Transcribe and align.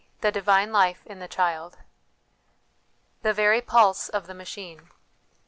THE 0.21 0.31
DIVINE 0.31 0.71
LIFE 0.73 1.05
IN 1.05 1.19
THE 1.19 1.27
CHILD" 1.27 1.77
The 3.21 3.33
very 3.33 3.61
Pulse 3.61 4.09
of 4.09 4.25
the 4.25 4.33
Machine." 4.33 4.89